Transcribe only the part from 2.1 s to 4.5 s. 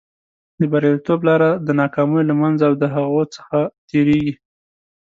له منځه او د هغو څخه تېرېږي.